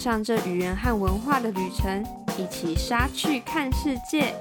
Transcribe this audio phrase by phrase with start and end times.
[0.00, 2.02] 上这语言和文化的旅程，
[2.38, 4.34] 一起杀去看世界。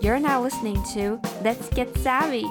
[0.00, 2.46] You're now listening to Let's Get Savvy.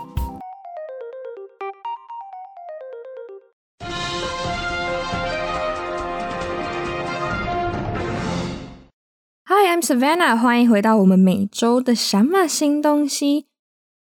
[9.46, 13.48] Hi, I'm Savannah，欢迎回到我们每周的什么新东西。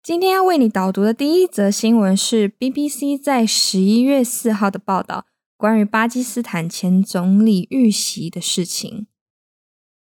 [0.02, 5.26] 今天要为你导读的第一则新闻是 BBC 在十一月四号的报道，
[5.61, 9.07] 关于巴基斯坦前总理遇袭的事情。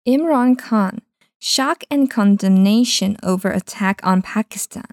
[0.03, 0.99] Imran Khan
[1.39, 4.85] shock and condemnation over attack on Pakistan.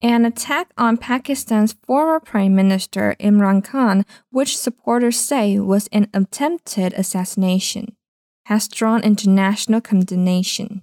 [0.00, 6.92] An attack on Pakistan's former Prime Minister Imran Khan, which supporters say was an attempted
[6.94, 7.96] assassination,
[8.44, 10.82] has drawn international condemnation.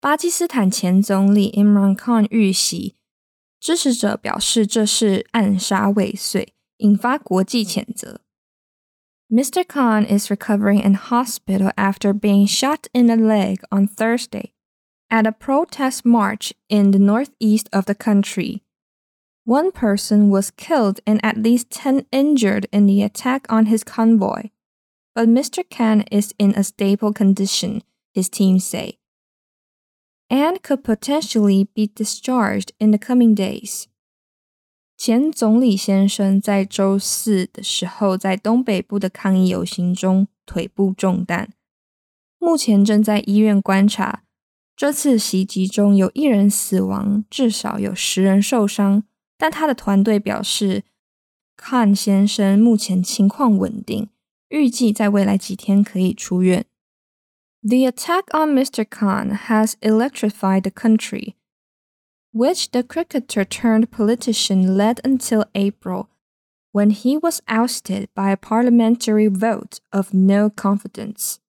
[0.00, 2.94] 巴基斯坦前总理 Imran Khan 遇袭，
[3.58, 8.20] 支持者表示这是暗杀未遂， 引发国际谴责。
[9.30, 9.64] Mr.
[9.66, 14.52] Khan is recovering in hospital after being shot in the leg on Thursday
[15.10, 18.62] at a protest march in the northeast of the country.
[19.44, 24.50] One person was killed and at least 10 injured in the attack on his convoy.
[25.14, 25.64] But Mr.
[25.68, 28.98] Khan is in a stable condition, his team say,
[30.28, 33.88] and could potentially be discharged in the coming days.
[35.03, 41.49] 前总理先生在周四的时候，在东北部的抗议游行中腿部中弹，
[42.37, 44.21] 目前正在医院观察。
[44.75, 49.03] 这次袭击中有一人死亡，至少有十人受伤，
[49.39, 50.83] 但他的团队表示
[51.57, 54.07] 康先生目前情况稳定，
[54.49, 56.63] 预计在未来几天可以出院。
[57.63, 58.85] The attack on Mr.
[58.85, 61.33] Khan has electrified the country.
[62.32, 66.08] which the cricketer turned politician led until April,
[66.72, 71.40] when he was ousted by a parliamentary vote of no confidence.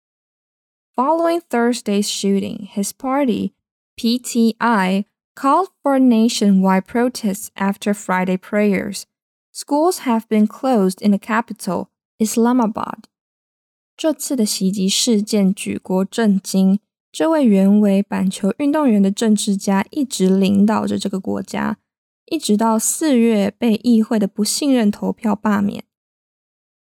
[0.96, 3.54] Following Thursday's shooting, his party,
[4.00, 9.06] PTI, called for nationwide protests after Friday prayers.
[9.52, 13.08] Schools have been closed in the capital, Islamabad.
[13.98, 16.80] 这次的袭击事件举国震惊，
[17.13, 21.77] 这位原为板球运动员的政治家一直领导着这个国家，
[22.25, 25.85] 一直到四月被议会的不信任投票罢免。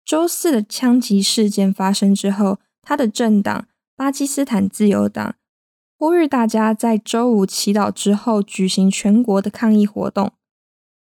[0.06, 5.34] 周四的枪击事件发生之后，他的政党巴基斯坦自由党
[5.98, 10.32] 呼吁大家在周五祈祷之后举行全国的抗议活动。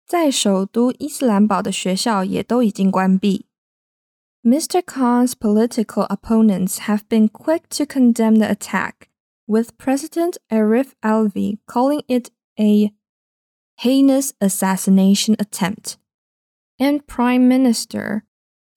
[0.05, 3.45] 在首都伊斯兰堡的学校也都已经关闭。
[4.45, 4.85] Mr.
[4.85, 9.09] Khan's political opponents have been quick to condemn the attack,
[9.47, 12.91] with President Arif Alvi calling it a
[13.79, 15.97] heinous assassination attempt,
[16.79, 18.23] and Prime Minister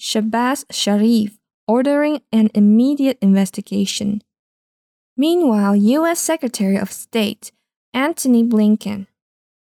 [0.01, 4.21] Shehbaz Sharif ordering an immediate investigation.
[5.17, 6.19] Meanwhile, U.S.
[6.19, 7.53] Secretary of State
[7.95, 9.07] Antony Blinken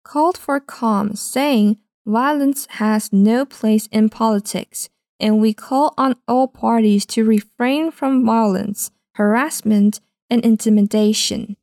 [0.04, 4.90] called for calm, saying violence has no place in politics
[5.24, 11.56] and we call on all parties to refrain from violence, harassment, and intimidation.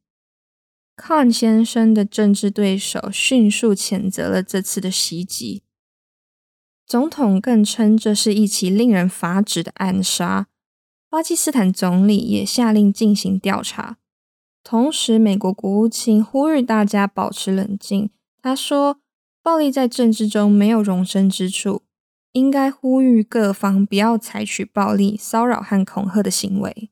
[0.96, 5.62] 康先生的政治对手迅速谴责了这次的袭击，
[6.86, 10.46] 总统更称这是一起令人发指的暗杀。
[11.10, 13.98] 巴基斯坦总理也下令进行调查，
[14.62, 18.10] 同时，美国国务卿呼吁大家保持冷静。
[18.40, 19.00] 他说
[19.42, 21.82] ：“暴力在政治中没有容身之处。”
[22.33, 26.89] 应该呼吁各方不要采取暴力、骚扰和恐吓的行为。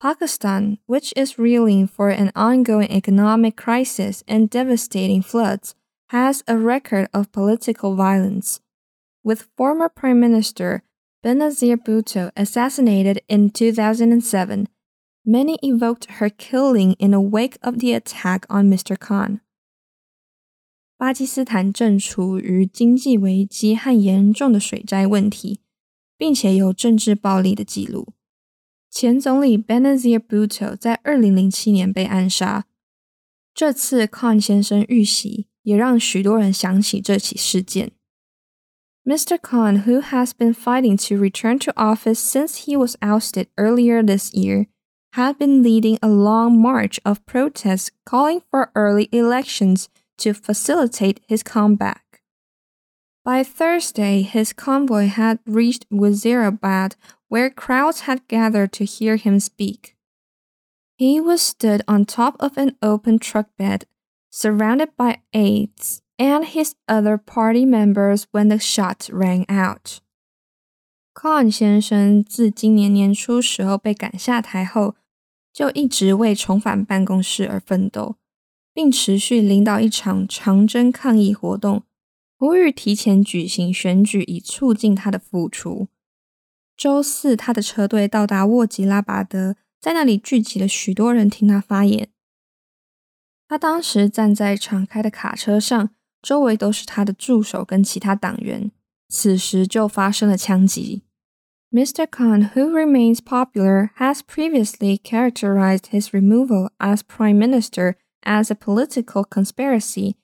[0.00, 5.74] Pakistan, which is reeling for an ongoing economic crisis and devastating floods,
[6.08, 8.58] has a record of political violence.
[9.22, 10.82] With former Prime Minister
[11.22, 14.66] Benazir Bhutto assassinated in 2007,
[15.24, 18.98] many evoked her killing in the wake of the attack on Mr.
[18.98, 19.40] Khan.
[20.96, 25.60] 巴基斯坦正处于经济危机和严重的水灾问题，
[26.16, 28.14] 并且有政治暴力的记录。
[28.90, 32.66] 前总理 Benazir Bhutto 在二零零七年被暗杀。
[33.54, 37.92] 这次 Khan 先生遇袭，也让许多人想起这起事件。
[39.04, 39.36] Mr.
[39.36, 44.32] Khan, who has been fighting to return to office since he was ousted earlier this
[44.32, 44.66] year,
[45.14, 49.88] had been leading a long march of protests calling for early elections
[50.18, 52.22] to facilitate his comeback.
[53.24, 56.96] By Thursday, his convoy had reached Wazirabad,
[57.28, 59.96] where crowds had gathered to hear him speak.
[60.96, 63.86] He was stood on top of an open truck bed,
[64.30, 70.00] surrounded by aides and his other party members when the shots rang out.
[71.14, 74.96] Khan 先生自今年年初时候被赶下台后，
[75.52, 78.16] 就一直为重返办公室而奋斗，
[78.77, 81.81] 并持续领导一场长征抗议活动，
[82.37, 85.87] 呼吁提前举行选举以促进他的复出。
[86.77, 92.09] 周四，他的车队到达沃吉拉巴德，在那里聚集了许多人听他发言。
[93.47, 95.89] 他当时站在敞开的卡车上，
[96.21, 98.69] 周围都是他的助手跟其他党员。
[99.09, 101.01] 此时就发生了枪击。
[101.71, 102.05] Mr.
[102.05, 107.95] Khan, who remains popular, has previously characterized his removal as Prime Minister
[108.26, 110.16] as a political conspiracy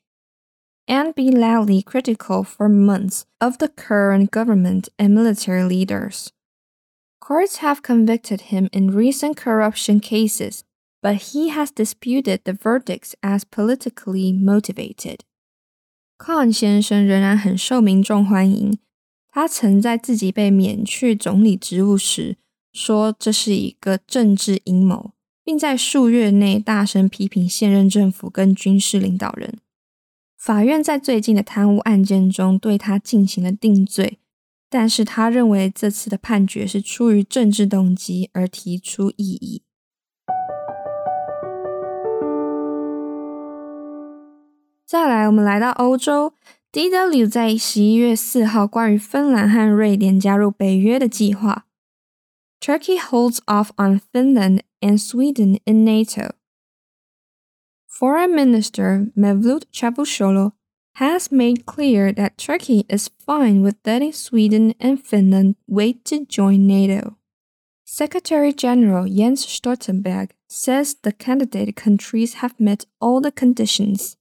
[0.87, 6.33] and been loudly critical for months of the current government and military leaders.
[7.21, 10.65] Courts have convicted him in recent corruption cases,
[11.03, 15.25] but he has disputed the verdicts as politically motivated.
[16.17, 18.79] Khan 先生仍然很受民众欢迎，
[19.31, 22.37] 他曾在自己被免去总理职务时
[22.73, 25.13] 说这是一个政治阴谋，
[25.44, 29.58] 并在数月内大声批评现任政府跟军事领导人。
[30.38, 34.20] 法院在最近的贪污案件中对他进行了定罪，
[34.70, 39.62] 但是他认为这次的判决是出于政治动机而提出异议。
[44.86, 46.34] 再来，我们来到欧洲。
[46.72, 47.28] D.W.
[47.28, 51.66] 在十一月四号关于芬兰和瑞典加入北约的计划。
[52.63, 56.31] Turkey holds off on Finland and Sweden in NATO.
[57.87, 60.53] Foreign Minister Mevlut Cavusoglu
[60.95, 66.67] has made clear that Turkey is fine with letting Sweden and Finland wait to join
[66.67, 67.17] NATO.
[67.85, 74.17] Secretary General Jens Stoltenberg says the candidate countries have met all the conditions.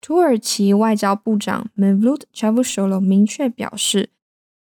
[0.00, 4.10] 土耳其外交部长 Mevlut Cavusoglu 明确表示，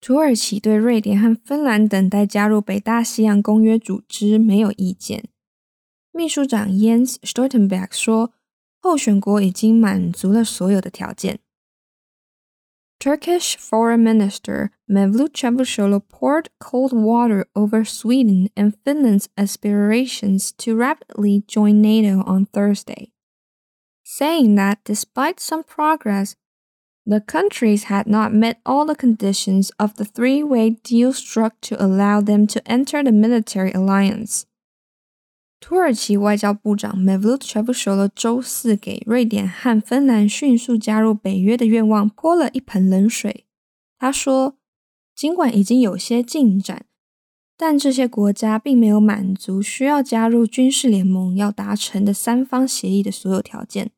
[0.04, 5.28] 土耳其对瑞典和芬兰等待加入北大西洋公约组织没有意见。
[6.12, 8.32] 秘书长 Jens Stoltenberg 说，
[8.80, 11.40] 候选国已经满足了所有的条件。
[12.98, 21.80] Turkish Foreign Minister Mevlut Cavusoglu poured cold water over Sweden and Finland's aspirations to rapidly join
[21.80, 23.12] NATO on Thursday
[24.04, 26.34] saying that despite some progress,
[27.06, 31.76] the countries had not met all the conditions of the three way deal struck to
[31.82, 34.42] allow them to enter the military alliance.
[35.60, 43.44] 土耳其外交部长 Mevlut Cavusoglu 周四给瑞典和芬兰迅速加入北约的愿望泼了一盆冷水。
[43.98, 44.56] 他说，
[45.14, 46.86] 尽管已经有些进展，
[47.58, 53.90] 但这些国家并没有满足需要加入军事联盟要达成的三方协议的所有条件。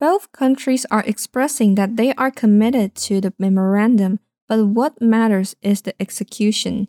[0.00, 5.82] both countries are expressing that they are committed to the memorandum, but what matters is
[5.82, 6.88] the execution.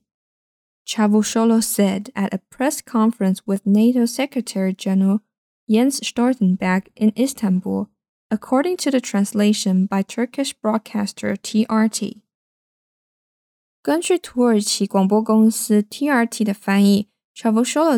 [0.86, 5.20] Çavuşoğlu said at a press conference with NATO Secretary General
[5.68, 7.90] Jens Stoltenberg in Istanbul,
[8.32, 12.22] according to the translation by Turkish broadcaster TRT.
[13.82, 17.08] 根据土耳其广播公司 TRT 的翻译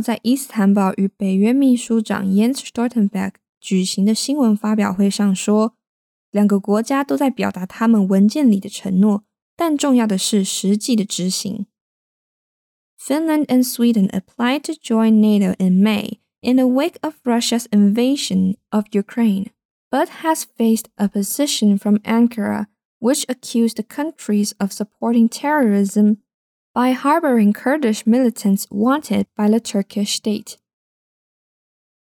[0.04, 5.75] 在伊斯坦堡与北约秘书长 Jens Stoltenberg 举行的新闻发表会上说，
[6.31, 9.25] 两个国家都在表达他们文件里的承诺，
[9.57, 11.67] 但重要的是实际的执行。
[12.99, 18.85] Finland and Sweden applied to join NATO in May in the wake of Russia's invasion of
[18.91, 19.51] Ukraine,
[19.91, 22.67] but has faced opposition from Ankara,
[22.99, 26.19] which accused the countries of supporting terrorism
[26.75, 30.59] by harboring Kurdish militants wanted by the Turkish state.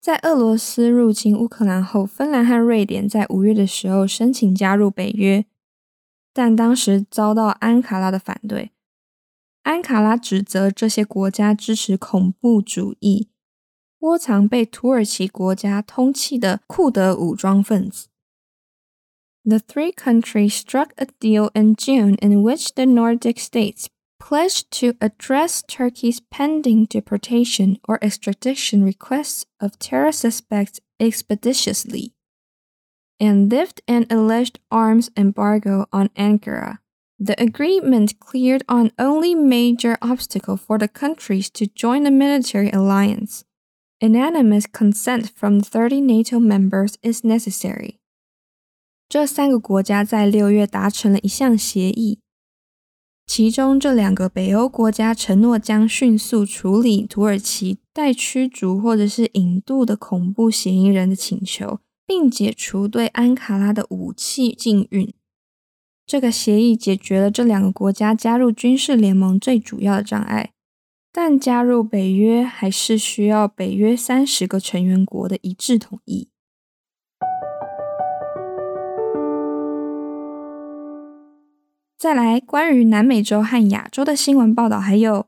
[0.08, 5.44] 在俄罗斯入侵乌克兰后，芬兰和瑞典在五月的时候申请加入北约，
[6.32, 8.70] 但当时遭到安卡拉的反对。
[9.64, 13.28] 安卡拉指责这些国家支持恐怖主义，
[13.98, 18.08] 窝藏被土耳其国家通缉的库德武装分子。
[19.44, 23.88] The three countries struck a deal in June in which the Nordic states
[24.27, 32.13] pledged to address Turkey's pending deportation or extradition requests of terror suspects expeditiously
[33.19, 36.79] and lift an alleged arms embargo on Ankara.
[37.19, 43.45] The agreement cleared on only major obstacle for the countries to join the military alliance.
[44.01, 47.99] Unanimous consent from 30 NATO members is necessary.
[49.07, 52.19] 这三个国家在六月达成了一项协议，
[53.28, 65.12] 其中这两个北欧国家承诺将迅速处理土耳其待驱逐或者是引渡的恐怖嫌疑人的请求，并解除对安卡拉的武器禁运。
[66.06, 70.52] 这个协议解决了这两个国家加入军事联盟最主要的障碍，
[71.12, 76.30] 但加入北约还是需要北约三十个成员国的一致同意。
[81.98, 85.26] 再来，关于南美洲和亚洲的新闻报道，还有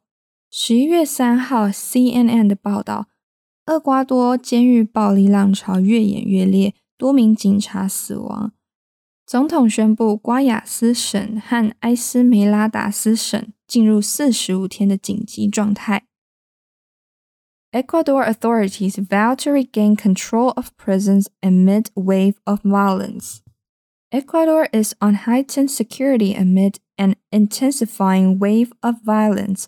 [0.52, 3.08] 十一月三号 CNN 的报道：
[3.66, 8.52] 厄瓜多监狱暴力浪潮越演越烈，多名警察死亡。
[9.26, 16.04] 总统宣布瓜亚斯省和埃斯梅拉达斯省进入四十五天的紧急状态。
[17.72, 23.38] Ecuador authorities vow to regain control of prisons amid wave of violence.
[24.11, 29.67] Ecuador is on heightened security amid an intensifying wave of violence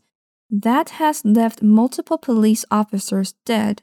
[0.49, 3.81] that has left multiple police officers dead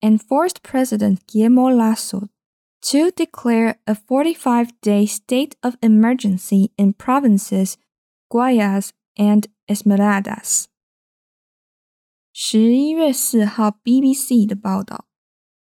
[0.00, 2.28] and forced President Guillermo Lasso
[2.80, 7.76] to declare a 45 day state of emergency in provinces
[8.32, 10.66] Guayas and Esmeraldas.
[12.32, 15.06] 十一月四号，BBC 的报道，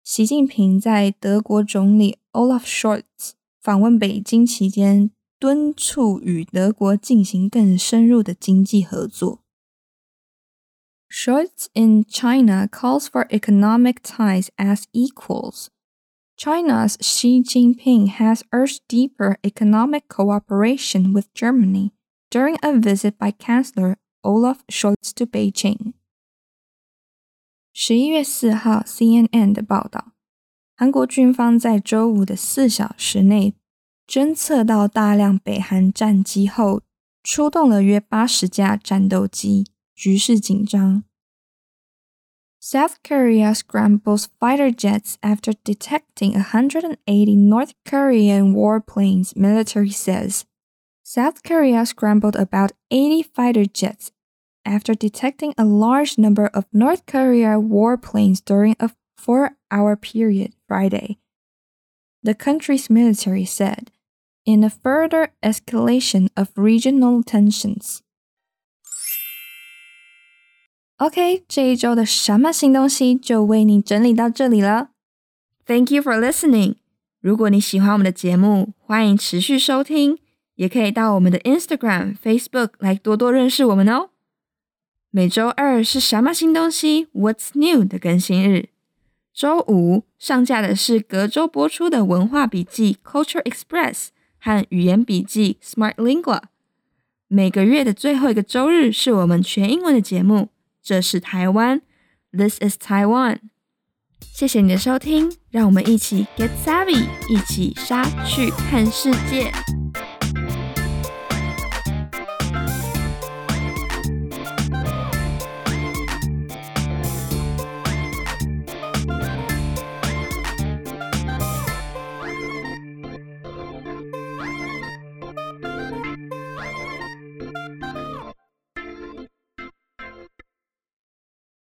[0.02, 9.42] 习近平在德国总理 Olaf Scholz 访问北京期间，敦促与德国进行更深入的经济合作。
[11.10, 15.68] Scholz in China calls for economic ties as equals
[16.36, 21.92] China's Xi Jinping has urged deeper economic cooperation with Germany
[22.30, 25.92] during a visit by Chancellor Olaf Scholz to Beijing.
[27.72, 30.12] 十一月四号，CNN 的报道，
[30.78, 33.54] 韩国军方在周五的四小时内
[34.06, 36.82] 侦测到大量北韩战机后，
[37.22, 41.04] 出动了约八十架战斗机，局势紧张。
[42.60, 46.96] South Korea scrambles fighter jets after detecting 180
[47.36, 50.44] North Korean warplanes, military says.
[51.02, 54.08] South Korea scrambled about 80 fighter jets
[54.64, 61.18] after detecting a large number of North Korea warplanes during a four hour period Friday.
[62.22, 63.90] The country's military said,
[64.44, 68.00] in a further escalation of regional tensions.
[70.98, 74.90] OK，这一周的什么新东西就为你整理到这里了。
[75.66, 76.76] Thank you for listening。
[77.20, 80.18] 如果你喜欢我们的节目，欢迎持续收听，
[80.54, 84.10] 也可以到我们的 Instagram、Facebook 来多多认识我们哦。
[85.10, 88.68] 每周二是什么新东西 What's New 的更新日，
[89.33, 94.07] 周五上架的是隔周播出的文化笔记 Culture Express
[94.39, 96.41] 和语言笔记 Smart Lingua。
[97.27, 100.49] 每个月的最后一个周日是我们全英文的节目。
[100.81, 101.81] 这是台湾
[102.31, 103.37] ，This is Taiwan。
[104.19, 109.51] 谢谢你的收听，让我们一起 get savvy，一起杀去看世界。